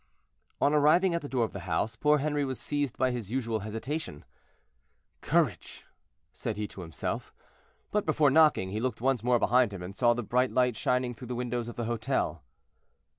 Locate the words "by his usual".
2.97-3.59